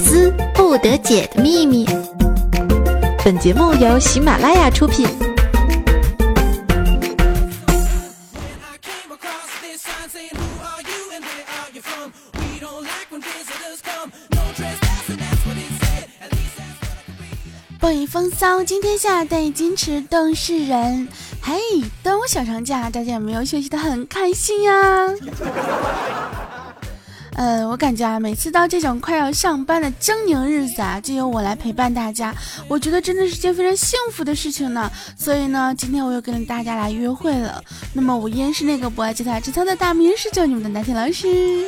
[0.00, 1.86] 思不得解的秘密。
[3.24, 5.06] 本节目由喜马拉雅出品。
[17.78, 21.08] 暴雨风骚惊天下，但以矜持动世人。
[21.42, 21.54] 嘿，
[22.02, 24.72] 端午小长假，大家有没有休息的很开心呀？
[27.34, 32.34] 呃，我感觉啊，每次到这种快要上班的狰狞日子啊，就由我来陪伴大家，
[32.68, 34.90] 我觉得真的是件非常幸福的事情呢。
[35.16, 37.62] 所以呢，今天我又跟大家来约会了。
[37.92, 41.64] 那么，我依然是那个不爱其他之操的大名师，就你们的南天老师。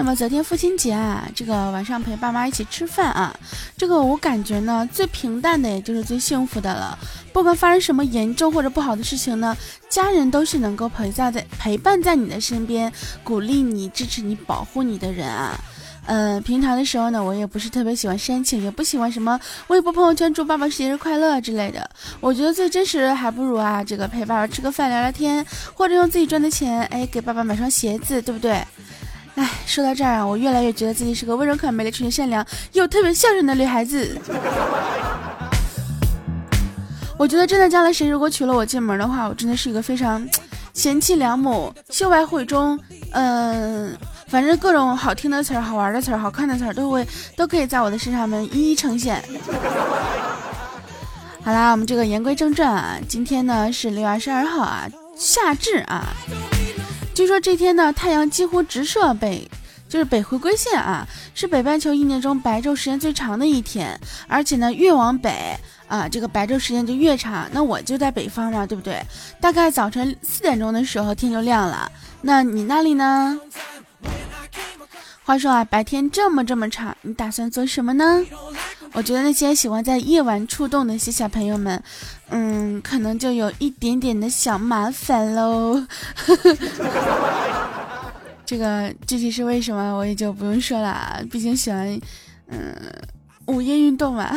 [0.00, 3.38] 那么昨天父亲节啊，这个晚上陪爸妈一起吃饭啊，
[3.76, 6.98] 这个我感觉呢，最平淡的也就是最幸福的了。
[7.34, 9.54] 不管发生什么严重或者不好的事情呢，
[9.90, 12.90] 家人都是能够陪在在陪伴在你的身边，
[13.22, 15.60] 鼓励你、支持你、保护你的人啊。
[16.06, 21.88] 嗯，平常的时候呢，我也不是特别喜欢煽情，也不喜欢什么微博朋友圈祝爸爸节日快乐之类的。
[22.20, 28.64] 我觉得最真实的还不如啊，这个陪爸爸吃个饭、聊聊天，或者用自己赚的钱，哎，给爸爸买双鞋子，对不对？
[29.36, 34.16] 哎，说到这儿啊，我越来越觉得自己是个温柔可爱、美丽、纯洁、善良又特别孝顺的女孩子。
[37.18, 40.26] 我觉得真的将来谁如果娶了我进门的话，我真的是一个非常
[40.72, 42.78] 贤妻良母、秀外慧中，
[43.12, 49.22] 嗯，反正各种好听的词儿、好玩的词儿、好看的词儿都会都可以在我的身上们一一呈现。
[51.42, 56.08] 好啦，我们这个言归正传啊，今天呢是六月二十二号啊，夏至啊。
[57.14, 59.48] 据说这天呢，太阳几乎直射北，
[59.88, 63.98] 就是北回归线啊，是北半球一年中白昼时间最长的一天。
[64.26, 65.54] 而且呢，越往北
[65.86, 67.48] 啊，这个白昼时间就越长。
[67.52, 69.02] 那我就在北方嘛，对不对？
[69.40, 71.90] 大概早晨四点钟的时候天就亮了。
[72.22, 73.38] 那你那里呢？
[75.30, 78.20] 话说啊，白天这么这么长，你打算做什么呢？
[78.94, 81.80] 我觉得那些喜欢在夜晚出动的些小朋友们，
[82.30, 85.86] 嗯，可能就有一点点的小麻烦喽。
[88.44, 92.00] 这个具体是为什么，我也就不用说了，毕竟喜欢，
[92.48, 92.74] 嗯，
[93.46, 94.36] 午夜运动嘛。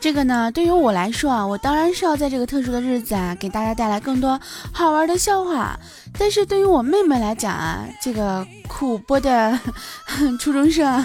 [0.00, 4.40] 这个呢，对于我来说啊，我当然是要在这个特殊的日子啊，给大家带来更多
[4.72, 5.78] 好玩的笑话。
[6.16, 9.58] 但是对于我妹妹来讲啊，这个苦播的
[10.38, 11.04] 初中生，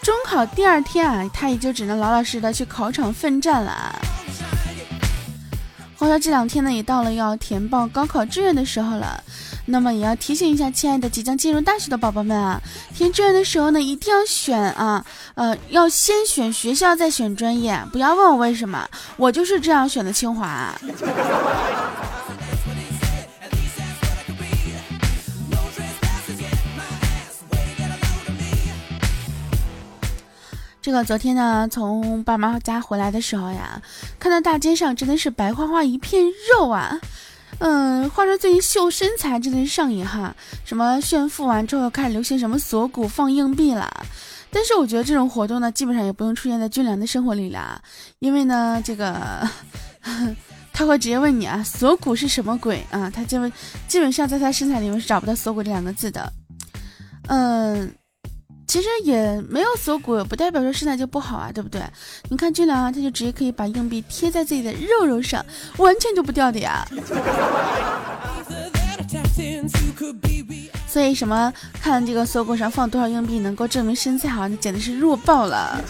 [0.00, 3.94] 中考第二天啊，她也就只能老老实实的去考场奋战了。
[5.96, 9.22] 话说这两天呢，也到了要填报高考志愿的时候了。
[9.68, 12.62] 那么也要提醒一下亲爱的即将进入大学的宝宝们啊，
[12.94, 15.04] 填志愿的时候呢，一定要选啊，
[15.34, 20.72] 呃，要先选学校再选专业，不要问我为什么，我就是这样选的清华。
[30.80, 33.82] 这个昨天呢，从爸妈家回来的时候呀，
[34.20, 36.24] 看到大街上真的是白花花一片
[36.54, 37.00] 肉啊。
[37.58, 40.34] 嗯，话说最近秀身材真的是上瘾哈，
[40.64, 43.90] 什么炫富完之后开始流行什么锁骨放硬币了，
[44.50, 47.80] 但是我觉得这种活动呢，基本上也不用出现在军良的生活里了，
[48.18, 49.48] 因为呢，这个
[50.72, 53.10] 他会直接问你啊，锁骨是什么鬼啊？
[53.10, 53.50] 他基本
[53.88, 56.32] 基本上在他身材里面是找不到锁骨这两个字的，
[57.28, 57.90] 嗯。
[58.66, 61.80] 其实也没有锁骨，不代表说身材就不好啊，对不对？
[62.28, 65.44] 你看俊良啊，他就直接可以把硬币贴在自己的肉肉上，
[65.78, 66.86] 完全就不掉的呀。
[70.88, 75.80] 所以什么看这个锁骨上放多少硬币能够证明身材好，那简直是弱爆了。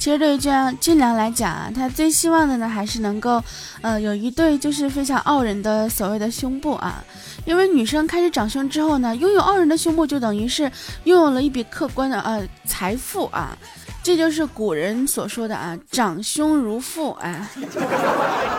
[0.00, 3.40] 其实对于俊良俊良来讲啊，他最希望的呢，还是能够，
[3.82, 7.04] 呃，有一对就是非常傲人的所谓的胸部啊。
[7.44, 10.72] 因为女生开始长胸之后呢，拥有傲人的胸部就等于是
[11.04, 13.54] 拥有了一笔可观的呃财富啊。
[14.02, 17.50] 这就是古人所说的啊，长胸如父啊。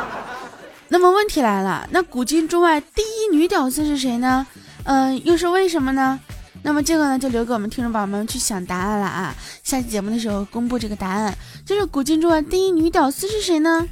[0.89, 4.45] 那么问题来了，那古今中外第一女屌丝是谁呢？
[4.83, 6.19] 嗯，又是为什么呢？
[6.63, 9.35] 那么这个呢，就留给我们听众宝宝们去想答案了啊！
[9.63, 11.35] 下期节目的时候公布这个答案，
[11.65, 13.87] 就是古今中外第一女屌丝是谁呢？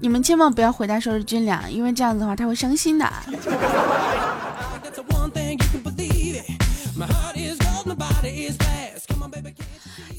[0.00, 3.08] 你们千万不要回答说是军粮，因为这样子的话他会伤心的。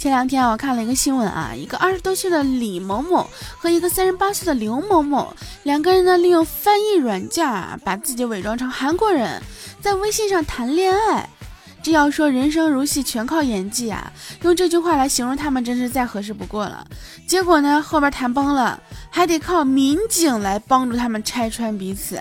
[0.03, 3.25] 前两天我看了一个新闻啊，一个二十多岁的李某某
[3.57, 5.33] 和一个三十八岁的刘某某，
[5.63, 9.41] 两个人呢利用翻译软件啊，把自己伪装成韩国人，
[9.79, 11.29] 在微信上谈恋爱。
[11.81, 14.11] 这要说人生如戏，全靠演技啊！
[14.41, 16.85] 用这句话来形容他们，真是再合适不过了。
[17.25, 18.77] 结果呢，后边谈崩了，
[19.09, 22.19] 还得靠民警来帮助他们拆穿彼此。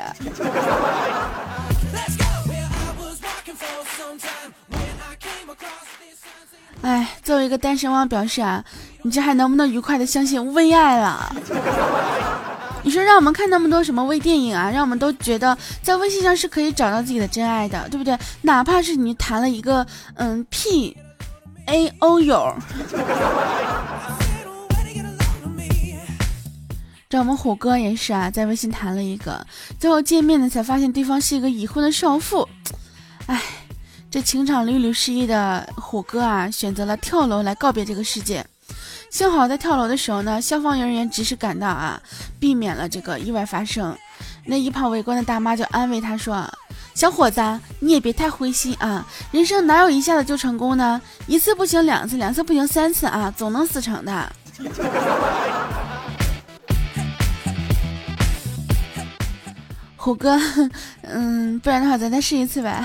[6.82, 8.64] 哎，作为一个单身汪表示啊，
[9.02, 11.34] 你这还能不能愉快的相信微爱了？
[12.82, 18.18] 你说让我们看那么多什么微电影啊，让我们都觉得在微信上是可以找到自己的真爱的，对不对？
[18.40, 20.96] 哪怕是你谈了一个嗯 P
[21.66, 22.52] A O 友，
[27.08, 29.46] 这我们虎哥也是啊，在微信谈了一个，
[29.78, 32.48] 最后见面呢才发现对方是一个已婚的少妇，
[33.26, 33.40] 哎。
[34.12, 38.44] 这情场屡屡失意的虎哥啊，选择了跳楼来告别这个世界。
[39.08, 41.98] 幸好在跳楼的时候呢，消防人员及时赶到啊，
[42.38, 43.96] 避免了这个意外发生。
[44.44, 46.46] 那一旁围观的大妈就安慰他说
[46.94, 47.40] ：“小伙子，
[47.78, 51.00] 你也别太灰心啊，人生哪有一下子就成功呢？
[51.26, 54.32] 一次不行，两次，两次不行，三次啊，总能死成的。
[59.96, 60.38] ”虎哥，
[61.02, 62.84] 嗯，不然的话，咱再试一次呗。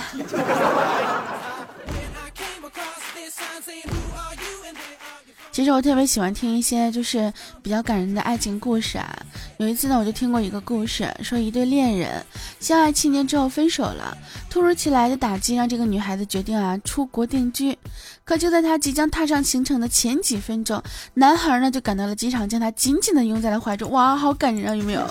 [5.58, 7.34] 其实我特别喜欢听一些就是
[7.64, 9.18] 比较感人的爱情故事啊。
[9.58, 12.24] 有一次呢，我就听过一个故事，说一对恋人
[12.60, 14.16] 相爱七年之后分手了，
[14.52, 17.76] 突如其来的打击让这个女孩子决定啊出国定居。
[18.24, 20.80] 可就在她即将踏上行程的前几分钟，
[21.16, 23.90] 男孩呢就赶到了机场，将她紧紧的拥在了怀中。
[23.90, 25.02] 哇，好感人啊，有没有？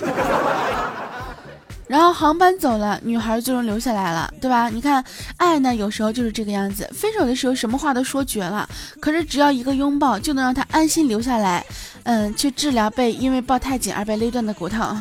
[1.89, 4.69] 然后航班走了，女孩最终留下来了，对吧？
[4.69, 5.05] 你看，
[5.37, 6.89] 爱呢有时候就是这个样子。
[6.93, 8.69] 分手的时候什么话都说绝了，
[8.99, 11.65] 可是只要一个拥抱，就能让他安心留下来，
[12.03, 14.85] 嗯，去治疗被因为抱太紧而被勒断的骨头。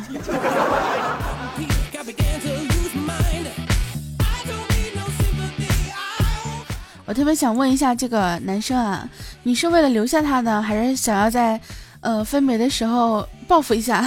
[7.04, 9.08] 我特别想问一下这个男生啊，
[9.44, 11.60] 你是为了留下他呢，还是想要在，
[12.00, 14.04] 呃，分别的时候报复一下？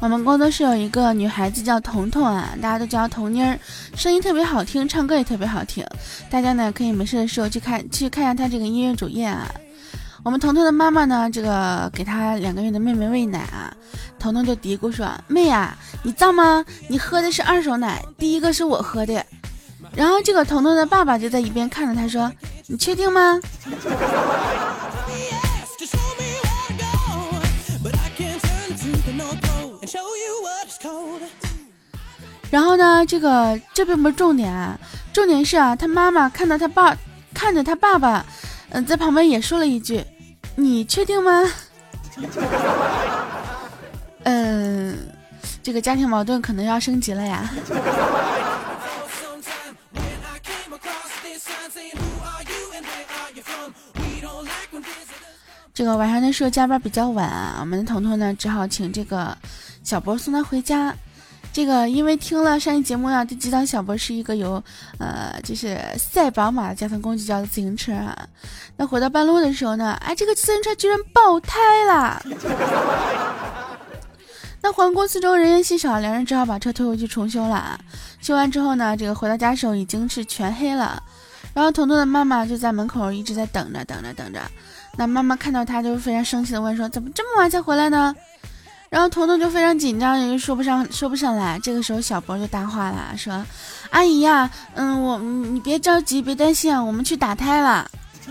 [0.00, 3.58] 我们工作室有一个女孩子叫彤彤啊，大家都叫彤妮儿，
[3.94, 5.84] 声音特别好听，唱歌也特别好听。
[6.30, 9.46] 大家呢可以没事的时候去看去看一下她这个音乐主页啊。
[10.22, 13.70] 我们彤彤的妈妈呢，这个给她两个月的妹妹喂奶啊，
[14.18, 16.64] 彤彤就嘀咕说：“妹啊，你脏吗？
[16.88, 19.24] 你喝的是二手奶，第一个是我喝的。”
[19.94, 22.32] 然后这个彤彤的爸爸就在一边看着他说
[22.68, 23.38] ：“你确定吗？”
[32.50, 34.78] 然后呢，这个这并不是重点啊，
[35.12, 36.96] 重点是啊，他妈妈看到他爸，
[37.32, 38.26] 看着他爸爸，
[38.70, 40.04] 嗯，在旁边也说了一句
[40.56, 41.44] ：“你确定吗？”
[44.24, 44.98] 嗯，
[45.62, 47.48] 这个家庭矛盾可能要升级了呀。
[55.72, 59.36] 这个晚上的时候加班比较晚啊，我们的彤彤呢只好请这个
[59.84, 60.92] 小博送他回家。
[61.52, 64.62] 这个因为听了上期节目呀，就知道小博是一个有，
[64.98, 68.16] 呃，就是赛宝马的交通工具叫自行车啊。
[68.76, 72.22] 那回到半路的时候呢，哎，这个自行车居然爆胎了。
[74.62, 77.78] 那环顾四周人烟稀少，两人只好把车推回去重修了。
[78.20, 81.02] 修完之后呢，这个回到家时候已经是全黑了。
[81.52, 84.40] 然后彤彤的妈妈就在门口一直在等着，等着，等着。
[84.96, 88.14] 那妈妈看到他就非常生气的问说：“怎么这么晚才回来呢？”
[88.90, 91.56] 然后彤彤就非常紧张，也说不上说不上来。
[91.62, 93.46] 这个时候小博就搭话了，说
[93.90, 97.88] ：“阿姨呀，嗯，我你别着急，别担心啊，我们去打胎了。”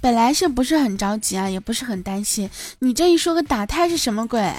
[0.00, 2.48] 本来是不是很着急啊，也不是很担心。
[2.78, 4.50] 你这一说个打胎是什么鬼？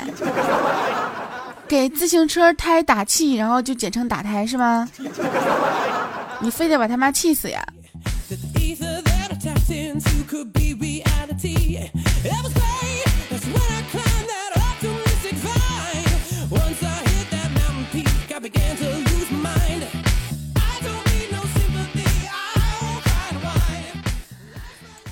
[1.67, 4.87] 给自行车胎打气，然后就简称打胎是吗？
[6.39, 7.65] 你非得把他妈气死呀！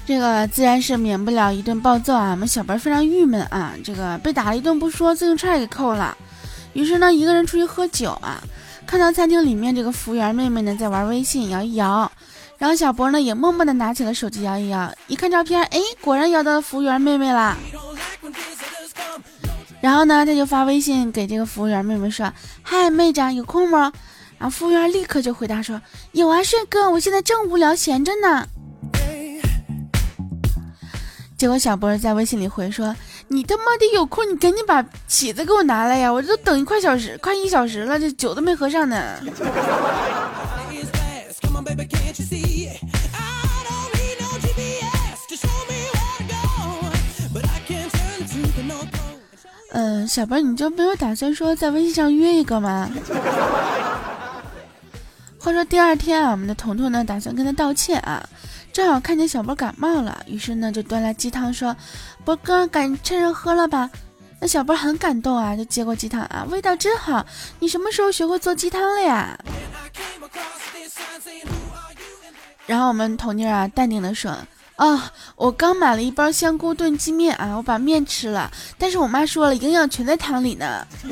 [0.08, 2.32] 这个自然是免不了一顿暴揍啊！
[2.32, 6.16] 我们小白非常郁闷啊，这个被打了一顿不说，自行车也给扣了。
[6.74, 8.42] 于是呢，一个人出去喝酒啊，
[8.86, 12.12] 看到餐厅里面这个服务员妹妹呢在玩微信，摇一摇。
[12.62, 17.58] 然后小波呢也默默的拿起了手机摇一摇，一看照片，哎，果然摇到了服务员妹妹啦。
[19.82, 23.92] 然后呢，他就发微信给这个服务员妹妹说：“嗨，妹子，有空吗？”
[24.38, 25.82] 然后服务员立刻就回答说
[26.14, 28.48] ：“有啊，帅哥，我现在正无聊闲着呢。”
[31.36, 32.96] 结果小波在微信里回说
[33.28, 36.14] ：“你他妈的有空，你赶紧把起子给我拿来呀！
[36.14, 39.18] 我这都等一快小时，快一小时了，这酒都没喝上呢。”
[49.74, 52.90] 嗯，小波，你就没有打算说在微信上约一个吗？
[55.40, 58.22] 话说第二天啊，我们的彤彤呢打算跟他道歉啊，
[58.74, 61.76] 正好看见小波感冒了，于是呢就端来鸡汤说
[62.24, 63.90] ：“波哥，赶趁热喝了吧。”
[64.40, 67.26] 那小波很感动啊，就接过鸡汤啊，味道真好。
[67.60, 69.40] 你什么时候学会做鸡汤了呀？
[72.68, 74.36] 然后我们彤妮啊淡定的说。
[74.82, 80.88] 啊，我刚买了一包香菇炖鸡面啊，我把面吃了，但是我妈说了，营养全在汤里呢。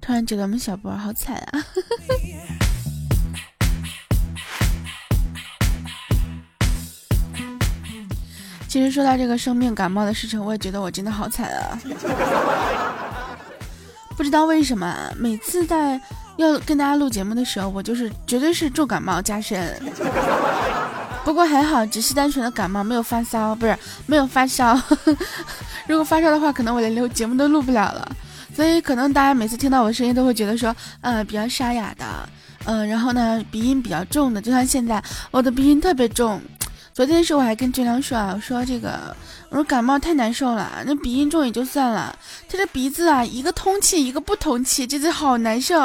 [0.00, 1.62] 突然觉得我们小波好惨啊！
[8.66, 11.78] 其实说到这个生病感冒的事情，我也觉得我真的好惨啊！
[14.16, 16.00] 不知道为什么，每次在。
[16.38, 19.74] 要跟大家录节目的时候，我就是绝对是重感冒加深。
[21.24, 23.76] 不过还好，只是单纯的感冒，没有发烧，不是
[24.06, 24.80] 没有发烧。
[25.86, 28.16] 如果发烧的话，可能我连录节目都录不了了。
[28.54, 32.04] 所以可能大家每次听到我声音，都会觉得说，嗯，比较沙哑的，
[32.64, 36.40] 嗯，然后呢，鼻音比较重的，就像现在我的鼻音特别重。
[36.98, 39.16] 昨天的时候我还跟军良说啊，我说这个，
[39.50, 42.12] 我说感冒太难受了，那鼻音重也就算了，
[42.48, 45.80] 他这鼻子啊，一个通气一个不通气，这次好难受。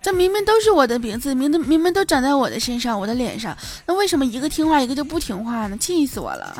[0.00, 3.54] 这明明都是我的鼻子，明明明明都长在我的身上，我的脸上，
[3.84, 5.76] 那为什么一个听话一个就不听话呢？
[5.76, 6.56] 气死我了。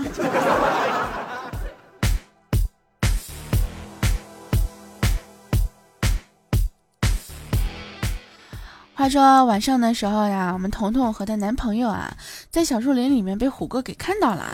[9.00, 12.14] 话说晚上的时候呀，我们彤彤和她男朋友啊，
[12.50, 14.44] 在小树林里面被虎哥给看到了。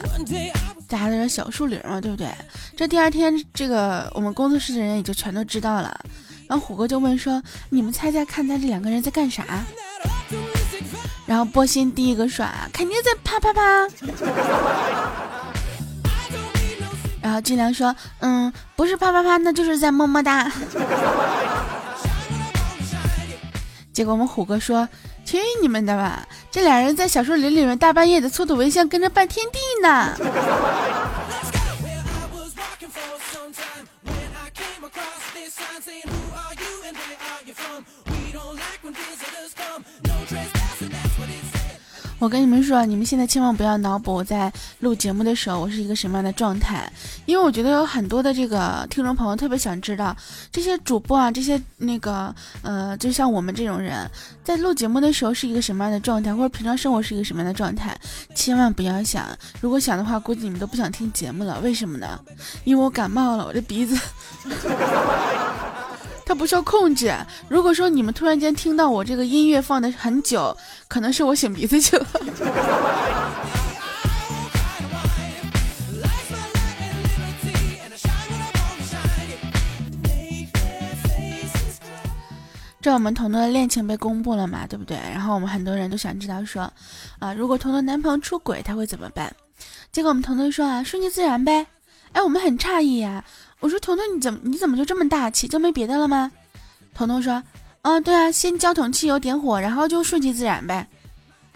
[0.87, 2.29] 大家都说小树林嘛，对不对？
[2.76, 5.99] 这第二天，这个我们工作室的人也就全都知道了。
[6.47, 9.43] 然后虎哥就问说：“你们猜猜看，他这两个人在干啥？”
[11.26, 13.61] 然后波心第一个说：“肯定在啪啪啪。”
[17.21, 20.49] 然后金良说：“嗯，不是啪啪啪，那就是在么么哒。”
[23.97, 24.87] 结果我们虎哥说
[25.25, 26.29] ：“去你们的吧！
[26.50, 30.15] 这俩人在小树林里面大半夜的粗土文香，跟着半天地呢。”
[42.18, 46.90] 我跟你们说，你们现在千万不要脑补我在录节目的时候我是一个什么样的状态，
[47.26, 50.16] 因为我觉得有很多的这个听众朋友特别想知道，
[50.50, 54.11] 这些主播啊，这些那个呃，就像我们这种人
[54.42, 57.94] 在录节目的时候是一个什么样的状态，或者平常生活是一个什么样的状态，
[58.35, 59.26] 千万不要想，
[59.61, 61.61] 如果想的话，估计你们都不想听节目了。
[61.61, 62.18] 为什么呢？
[62.64, 63.94] 因为我感冒了，我这鼻子。
[66.26, 67.14] 它不受控制。
[67.49, 70.54] 如果说你们突然间听到我这个音乐放的很久，
[70.88, 72.06] 可能是我擤鼻子去了。
[82.83, 84.97] 这我们彤彤的恋情被公布了嘛，对不对？
[84.97, 86.73] 然后我们很多人都想知道说，
[87.18, 89.33] 啊，如果彤彤男朋友出轨，他会怎么办？
[89.90, 91.66] 结果我们彤彤说啊，顺其自然呗。
[92.12, 93.25] 哎，我们很诧异呀。
[93.61, 96.31] 我说彤彤，你怎么你怎么就这么大气，就没别的了吗？
[96.95, 97.43] 彤彤说，
[97.83, 100.87] 啊，对啊，先浇桶汽油点火，然后就顺其自然呗。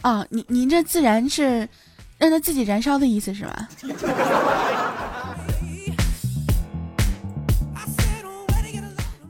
[0.03, 1.69] 哦，你您这自然是
[2.19, 3.69] 让它自己燃烧的意思是吧？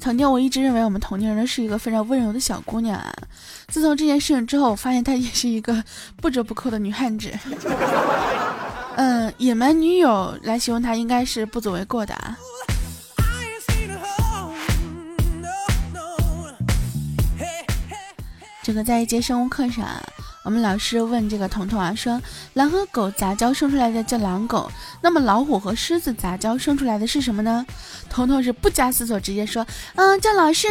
[0.01, 3.13] 曾经我一直认为我们同龄人是一个非常温柔的小姑娘啊，
[3.69, 5.85] 自从这件事情之后，我发现她也是一个
[6.17, 7.31] 不折不扣的女汉子。
[8.97, 12.37] 嗯，野蛮女友来形容她应该是不足为过的啊。
[18.71, 19.85] 这个在一节生物课上，
[20.45, 22.23] 我们老师问这个彤彤啊，说
[22.53, 24.71] 狼和狗杂交生出来的叫狼狗，
[25.03, 27.67] 那么老虎和狮子杂交生出来的是什么呢？
[28.09, 30.69] 彤彤是不加思索直接说，嗯，叫老师。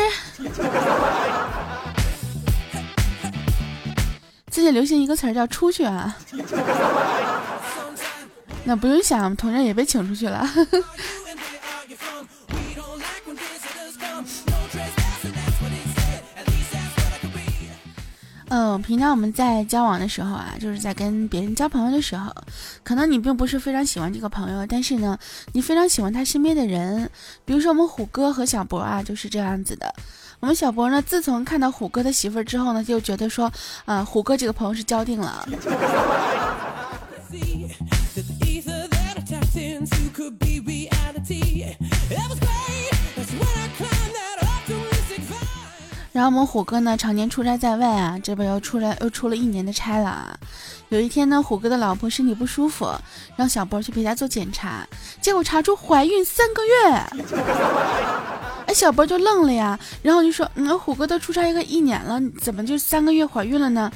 [4.50, 6.16] 最近流行一个词儿叫出去啊，
[8.64, 10.50] 那不用想，同样也被请出去了。
[18.50, 22.34] 嗯，平常我们在交往的时候啊，就是在跟别人交朋友的时候，
[22.84, 25.18] 可能你并不是非常喜欢这个朋友，但是呢，
[25.54, 27.10] 你非常喜欢他身边的人。
[27.46, 29.94] 比如说我们虎哥和小博啊，就是这样子的。
[30.40, 33.52] 我们小博呢，自从看到虎哥的媳妇儿之后呢，就觉得说，
[33.86, 35.48] 啊，虎哥这个朋友是交定了。
[46.12, 50.38] 然后我们虎哥呢，常年出差在外啊，这边又出来又出了一年的差了啊。
[50.90, 52.92] 有一天呢，虎哥的老婆身体不舒服，
[53.36, 54.88] 让小波去陪她做检查，
[55.22, 56.74] 结果查出怀孕三个月。
[58.66, 63.92] 哎，小波就愣了呀，然后就说：“嗯，虎哥都出差一个一年了，怎么就三个月怀孕了呢？”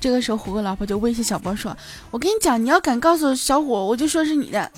[0.00, 1.76] 这个时候，虎哥老婆就威胁小波说
[2.10, 4.70] ：“我跟你讲，你要敢告诉小虎，我就说是你的。”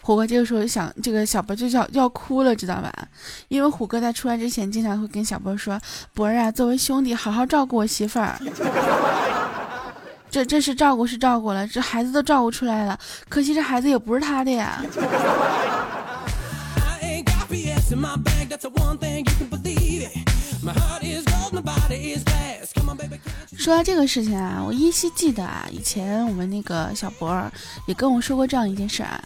[0.00, 2.92] 虎哥这个时候想，这个小波就要要哭了，知道吧？
[3.48, 5.80] 因为虎哥在出来之前，经常会跟小波说
[6.12, 8.38] ：“博儿啊，作为兄弟，好好照顾我媳妇儿。
[10.30, 14.82] 这这是照顾是照顾了，这孩子都照顾出来了，可惜这孩子也不是他的呀。”
[23.56, 27.50] 说到这个事情啊，我依稀记得啊，以前我们那个小博儿
[27.86, 29.18] 也跟我说过这样一件事啊。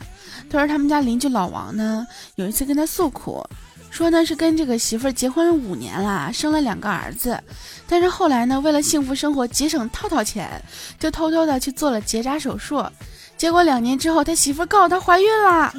[0.51, 3.45] 他说他们家邻居老王呢，有一次跟他诉苦，
[3.91, 7.39] 说呢是跟这个媳妇儿结婚五年了，生了两个儿子，
[7.87, 10.61] 但是后来呢，为了幸福生活节省套套钱，
[10.99, 12.85] 就偷偷的去做了结扎手术，
[13.37, 15.75] 结果两年之后他媳妇儿告诉他怀孕了，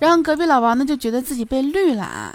[0.00, 2.34] 然后隔壁老王呢就觉得自己被绿了啊。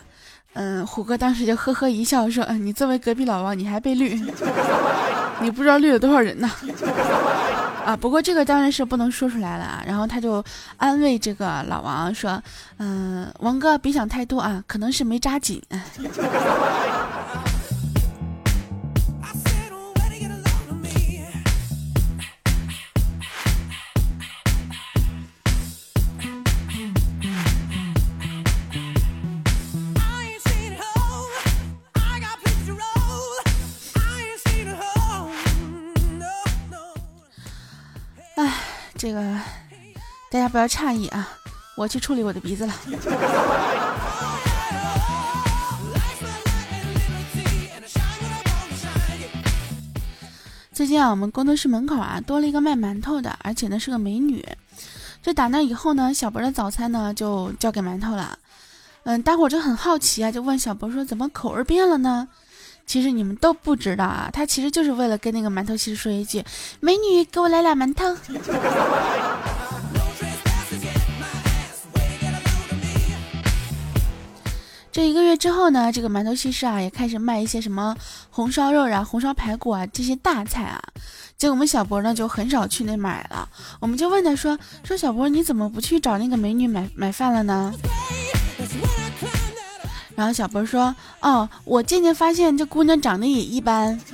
[0.56, 4.14] 嗯，虎哥当时就呵呵一笑，说：“嗯，你作为隔壁老王，你还被绿，
[5.42, 6.48] 你不知道绿了多少人呢。”
[7.86, 9.84] 啊，不过这个当然是不能说出来了啊。
[9.86, 10.44] 然后他就
[10.78, 12.42] 安慰这个老王说
[12.80, 15.62] ：“嗯，王哥别想太多啊，可能是没扎紧。”
[39.04, 39.20] 这个
[40.32, 41.28] 大家不要诧异啊，
[41.76, 42.74] 我去处理我的鼻子了。
[50.72, 54.42] 最近啊，我们工作室门口啊多了一个卖馒头的，而且呢是个美女。
[55.22, 58.40] 这打那以后呢，小博的早餐呢就交给馒头了。
[59.04, 62.26] 嗯，大伙就很好奇啊，就问小博说：“怎么口味变了呢？”
[62.86, 66.44] 其实你们都不知道啊，他其实就是为了跟那个馒头西施说一句
[66.80, 68.16] ：“美女，给我来俩馒头。
[74.92, 77.96] ”这一个月之后呢，这个馒头西施啊也开始卖一些什么
[78.30, 80.80] 红烧肉啊、红烧排骨啊这些大菜啊。
[81.36, 83.50] 结果我们小博呢就很少去那买了。
[83.80, 87.74] 我们就问他说：“说小博你怎么不去找那个美女买买饭了呢？”
[90.16, 94.00] 然后小波说：“哦，我渐渐发现这姑娘长得也一般。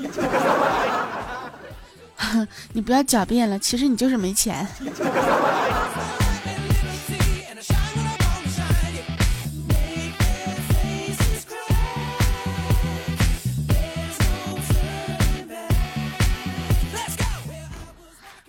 [2.73, 4.67] 你不要狡辩了，其实你就是没钱。”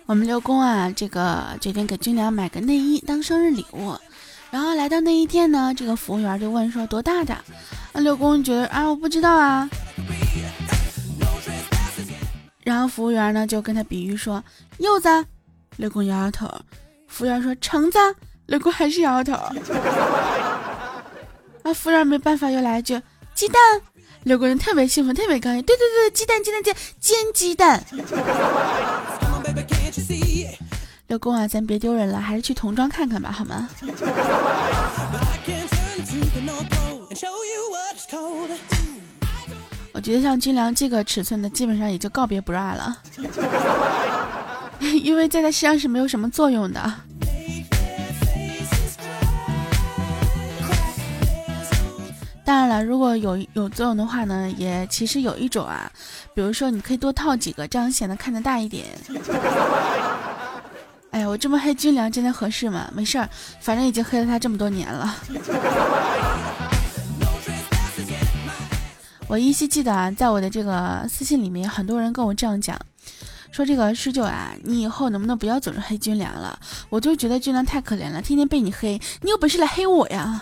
[0.05, 3.95] 我们刘工啊，这个决定给军良买个内衣当生日礼物。
[4.51, 7.33] 然后来到那一天呢，这个服务员就问说多大的？
[7.33, 7.43] 啊，
[7.95, 9.69] 六公觉得啊，我不知道啊。
[12.63, 14.43] 然后服务员呢就跟他比喻说
[14.77, 15.07] 柚子，
[15.77, 16.47] 六公摇摇头。
[17.07, 17.97] 服务员说橙子，
[18.45, 19.33] 六公还是摇摇头。
[21.63, 23.01] 啊，服务员没办法又来一句
[23.33, 23.59] 鸡蛋，
[24.23, 25.63] 六公人特别兴奋，特别高兴。
[25.63, 27.83] 对对对，鸡蛋鸡蛋煎煎鸡蛋。
[31.11, 33.67] 六公啊，咱别丢人了，还是去童装看看吧，好吗？
[39.91, 42.97] 我觉得像军良这个尺寸的，基本上也就告别 bra 了，
[44.79, 46.81] 因为在他身上是没有什么作用的。
[52.45, 55.91] 当然了，如果有有作用的话呢，也其实有一种啊，
[56.33, 58.85] 比如说你可以多套几个，这样显得看得大一点。
[61.11, 62.89] 哎呀，我这么黑军良真的合适吗？
[62.93, 65.15] 没事儿，反正已经黑了他这么多年了。
[69.27, 72.77] 我依稀记得啊，在我的这个私信里面，很多人跟我这样讲，
[73.51, 76.57] 说这个师舅啊，你以后能不能不要总是黑军良了？
[76.89, 80.41] 我就觉得军良太可怜了，天天被你黑，你有本事来黑我呀！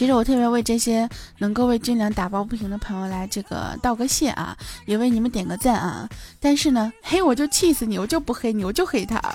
[0.00, 1.06] 其实我特别为这些
[1.40, 6.08] 能够为军粮打抱不平的朋友来这个道个谢啊，也为你们点个赞啊。
[6.40, 9.20] 但是呢，黑我就气死你，我就不黑你，我就黑他。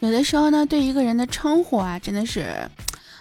[0.00, 2.70] 有的时候呢，对一个人的称呼啊，真的是，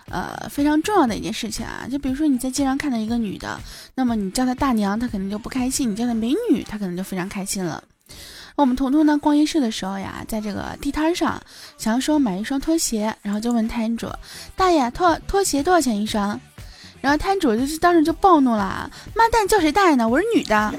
[0.09, 1.87] 呃，非常重要的一件事情啊。
[1.91, 3.59] 就比如说你在街上看到一个女的，
[3.95, 7.83] 那么你叫她大娘，她肯定就不开心；你叫她美女，她可能就非常开心了。
[8.55, 11.39] 我们彤彤呢，逛夜市的时候呀，在这个地摊上，
[11.77, 14.09] 想要说买一双拖鞋，然后就问摊主
[14.55, 16.39] 大爷：“拖拖鞋多少钱一双？”
[16.99, 20.09] 然后摊主就是当时就暴怒了：“妈蛋，叫谁大爷呢？
[20.09, 20.73] 我是女的。”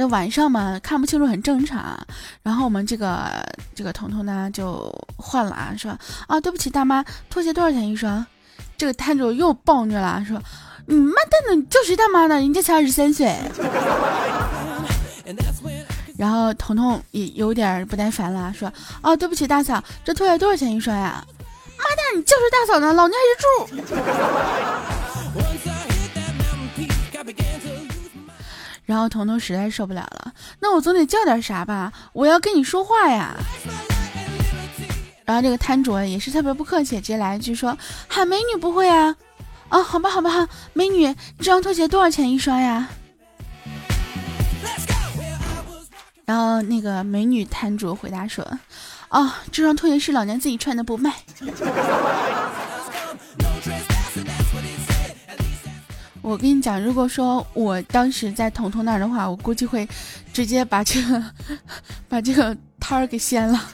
[0.00, 1.98] 那晚上嘛，看不清楚很正常。
[2.40, 5.90] 然后我们这个这个彤彤呢就换了啊，说
[6.28, 8.24] 啊对不起大妈，拖鞋多少钱一双？
[8.76, 10.40] 这个摊主又暴虐了，说
[10.86, 12.36] 你妈蛋的叫谁大妈呢？
[12.36, 13.36] 人家才二十三岁。
[16.16, 21.24] 然后彤彤也有点不耐烦了，说哦对不起大嫂，这拖鞋多少钱一双呀？
[21.76, 22.92] 妈蛋，你叫谁大嫂呢？
[22.92, 24.97] 老娘还是猪。
[28.88, 31.92] 然后彤彤实在受不了了，那我总得叫点啥吧？
[32.14, 33.36] 我要跟你说话呀。
[35.26, 37.76] 然后这个摊主也是特别不客气，直接来一句说
[38.08, 39.14] ：“喊美女不会啊？
[39.68, 42.88] 啊，好吧，好吧，美女，这双拖鞋多少钱一双呀？”
[46.24, 48.42] 然后那个美女摊主回答说
[49.10, 51.12] ：“哦，这双拖鞋是老娘自己穿的，不卖。”
[56.28, 59.88] 我跟你讲，如果说我当时在彤彤那儿的话，我估计会
[60.30, 61.24] 直接把这个
[62.06, 63.58] 把这个摊儿给掀了。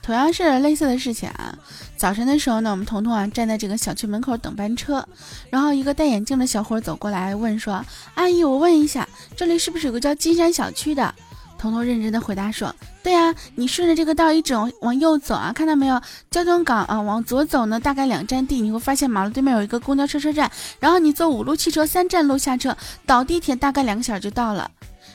[0.00, 1.54] 同样是类似的事情啊，
[1.94, 5.06] 早晨的时候呢，我们彤彤啊站在这个小区门口等班车，
[5.50, 7.84] 然后一个戴眼镜的小伙走过来问说
[8.16, 9.06] ：“阿姨，我问一下，
[9.36, 11.14] 这里是不是有个叫金山小区的？”
[11.60, 16.00] 彤彤认真的回答说：“对呀，你顺着这个道一直往右走啊，看到没有？
[16.30, 24.70] 交通岗啊，往左走呢，大概两站地，你会发现马路对面有一个公交车车站，然后你坐五路汽车三站路下车，倒地铁大概两个小时就到了。”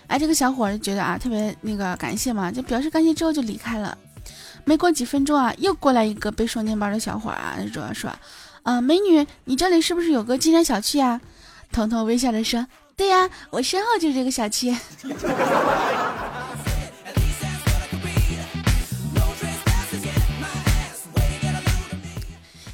[0.05, 3.97] 哎，这个小伙就觉得啊，特别那个感谢嘛，就表示感谢之后就离开了。
[4.65, 8.12] 没过几分钟啊，又过来一个背双肩包的小伙啊，说说
[8.62, 11.19] ：“啊，美女，你这里是不是有个金山小区呀？”
[11.73, 14.71] 彤彤微笑着说：“对呀，我身后就是这个小区。”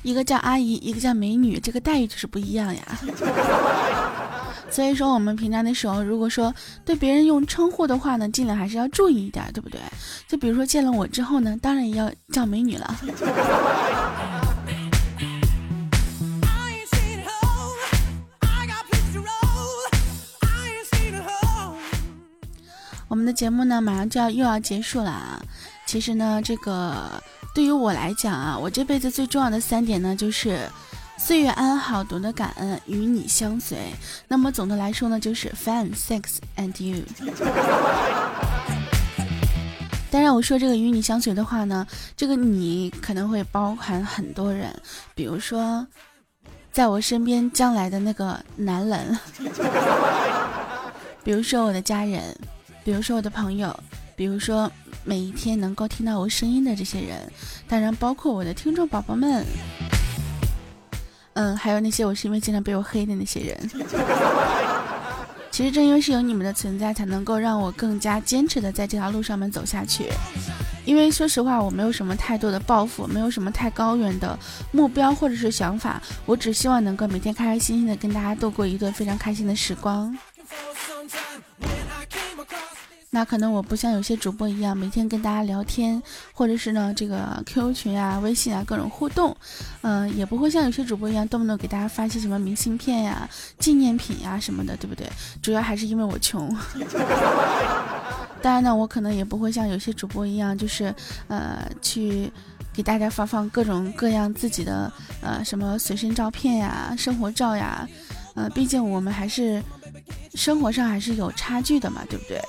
[0.03, 2.81] 一个叫阿姨，一个叫美女，这个待遇就是不一样呀。
[4.71, 6.53] 所以说，我们平常的时候，如果说
[6.85, 9.79] 对别人用称呼的话呢，尽量还是要注意一点，对不对？
[10.27, 12.95] 就比如说见了我之后呢，当然也要叫美女了。
[23.09, 25.41] 我们的节目呢，马上就要又要结束了啊。
[25.85, 27.21] 其实呢，这个。
[27.53, 30.69] 对于我来讲啊，我这辈子最重要的三点呢，就是
[31.17, 33.77] 岁月安好，懂得感恩，与你相随。
[34.27, 37.03] 那么总的来说呢，就是 fun, sex and you。
[40.09, 41.85] 当然，我说这个与你相随的话呢，
[42.15, 44.73] 这个你可能会包含很多人，
[45.13, 45.85] 比如说
[46.71, 49.19] 在我身边将来的那个男人，
[51.23, 52.33] 比如说我的家人，
[52.85, 53.77] 比如说我的朋友。
[54.13, 54.69] 比如说，
[55.03, 57.17] 每一天能够听到我声音的这些人，
[57.67, 59.45] 当然包括我的听众宝宝们，
[61.33, 63.57] 嗯，还有那些我是因为经常被我黑的那些人。
[65.49, 70.05] 其实正因为是有你们的存在，才能够让我更加坚持的在这条路上面走下去。
[70.85, 74.37] 因为说实话，我没有什么太多的抱负，没有什么太高远的
[74.71, 80.17] 目标或者是想法，我只希望能够每天开开心心的跟大家度过一段非常开心的时光。
[83.13, 86.01] 那可能我不像有些主播一样，每天跟大家聊天，
[86.33, 89.35] 或者是呢这个 QQ 群啊、微信啊各种互动，
[89.81, 95.05] 嗯，也不会像有些主播一样动不动给大家发些什么明信片呀、纪念品呀什么的，对不对？
[95.41, 96.57] 主要还是因为我穷。
[98.41, 100.95] 当然呢，我可能也不会像有些主播一样，就是
[101.27, 102.31] 呃去
[102.71, 104.89] 给大家发放各种各样自己的
[105.21, 107.85] 呃什么随身照片呀、生活照呀，
[108.35, 109.61] 呃，毕竟我们还是。
[110.35, 112.41] 生活上还是有差距的嘛，对不对？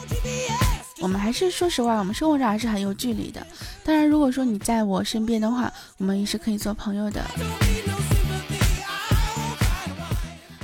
[1.00, 3.44] 我们还是说实话，我们生活上还是很有距离的。
[3.82, 7.24] 当然，如果说你在我身边的话，我们也是可以做朋友的。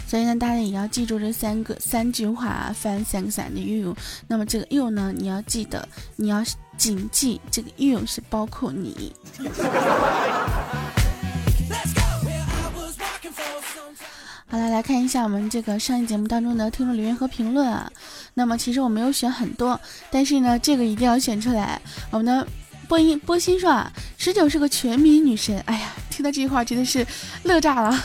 [0.07, 3.95] 所以呢，大家也要记住这三个三句话翻三个伞的 you。
[4.27, 6.43] 那么这个 you 呢，你要记得，你要
[6.79, 9.13] 谨记这个 you 是包括你。
[14.51, 17.91] 好了，来看一下我们这个上一节目当中的听众留言和评论啊。
[18.33, 19.79] 那么其实我没有选很多，
[20.11, 21.79] 但是呢，这个一定要选出来。
[22.11, 22.47] 我们的
[22.89, 25.59] 波音波心说啊，十九是个全民女神。
[25.67, 27.07] 哎呀，听到这句话真的是
[27.45, 28.03] 乐炸了。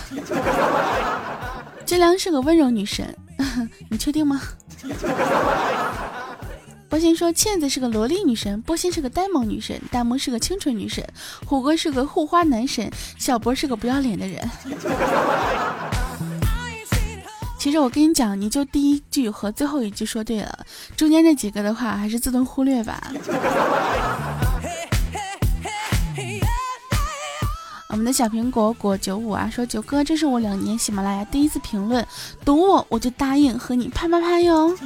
[1.85, 3.15] 金良是个温柔女神，
[3.89, 4.41] 你确定吗？
[6.89, 11.03] 波心说倩子是个萝莉女神，波心是个呆萌女神，大萌是个清纯女神，
[11.45, 14.49] 虎哥是个护花男神，小博是个不要脸的人。
[17.63, 20.65] 其实我跟你讲，你就第一句和最后一句说对了，
[20.97, 23.01] 中间那几个的话还是自动忽略吧。
[27.87, 32.05] 我们的小苹果果九五啊说九哥，这是我两年喜马拉雅第一次评论，
[32.43, 34.77] 读我我就答应和你啪啪啪哟。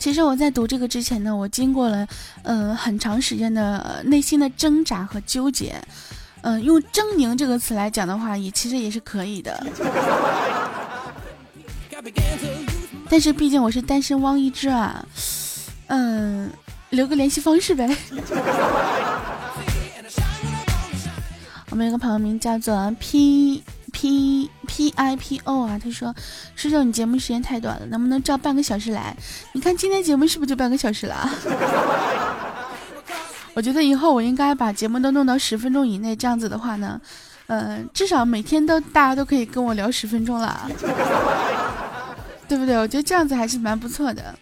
[0.00, 2.04] 其实我在读这个之前呢，我经过了
[2.42, 5.80] 嗯很长时间的内心的挣扎和纠结，
[6.40, 9.64] 嗯，用狰狞这个词来讲的话，也其实也是可以的。
[13.08, 15.04] 但是毕竟我是单身汪一只啊，
[15.88, 16.50] 嗯，
[16.90, 17.96] 留个联系方式呗。
[21.70, 23.62] 我们有个朋友名叫做 P。
[23.94, 26.14] P P I P O 啊，他说
[26.56, 29.14] ：“师兄，你节目时间太短了，能不能照半个小时来？
[29.52, 31.30] 你看今天节目是不是就半个小时了？
[33.52, 36.98] 我觉得以后我应该把节目都弄到十分钟以内，这样子的话呢，
[37.48, 40.66] 嗯，至少每天都大家都可以跟我聊十分钟了，
[42.52, 42.76] 对不对？
[42.76, 44.38] 我觉得这样子还是蛮不错的。”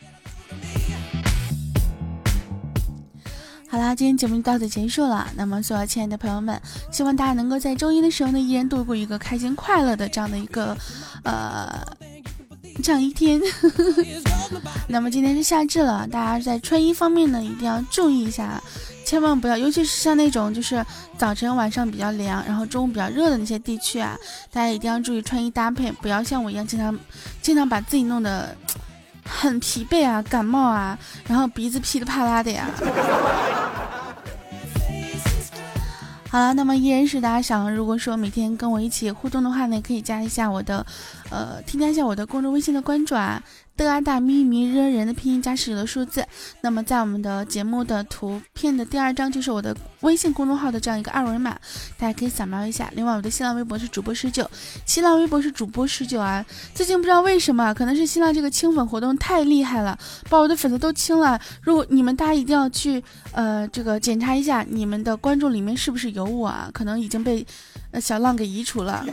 [3.70, 5.29] 好啦，今天节目到此结束了。
[5.37, 10.77] 那么，所有亲爱的朋友们，希望大家能够在周一的时候呢，依然度过一个开心快乐的这样的一个，
[11.23, 11.87] 呃，
[12.83, 13.40] 这样一天。
[14.90, 18.61] 那么今天是夏至了，大家在穿衣方面呢，一定要注意一下，
[19.11, 20.87] 千万不要，尤其是像那种就是
[21.18, 24.16] 早晨晚上比较凉，然后中午比较热的那些地区啊，
[24.53, 26.96] 大家一定要注意穿衣搭配，不要像我一样经常
[27.42, 28.55] 经常把自己弄得。
[29.33, 32.68] 很疲惫啊，感冒啊，然后鼻子噼里啪啦的呀。
[36.29, 40.85] 好了，那么依然是大家想，如果说每天跟我一起互动的话呢，可以加一下我的，
[41.31, 43.40] 呃，添加一下我的公众微信的关注啊。
[43.84, 46.22] 的啊大咪咪惹人的拼音加十九的数字，
[46.60, 51.58] 那么在我们的节目的图片的第二张就是我的微信公众号的这样一个二维码，
[51.96, 52.90] 大家可以扫描一下。
[52.94, 54.48] 另外我的新浪微博是主播十九，
[54.84, 56.44] 新浪微博是主播十九啊。
[56.74, 61.40] 最近不知道为什么，可能是新浪这个清粉活动太厉害了，把我的粉丝都清了。
[61.62, 66.68] 如果你们大家一定要去呃这个检查一下你们的关注里面是不是有我啊？
[66.74, 67.46] 可能已经被
[67.92, 69.04] 呃小浪给移除了。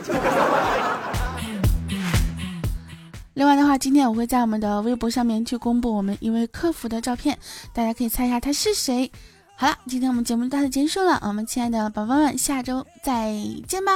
[3.38, 7.38] 另外的话，今天我会在我们的微博上面去公布我们一位客服的照片，
[7.72, 9.08] 大家可以猜一下他是谁。
[9.54, 13.32] 好了，今天我们节目到此结束了，我们亲爱的宝宝们，下周再
[13.68, 13.92] 见吧。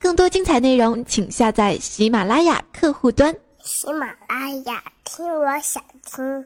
[0.00, 3.32] 更多精彩内容，请下载喜马拉雅客户端。
[3.62, 6.44] 喜马拉雅，听我想听。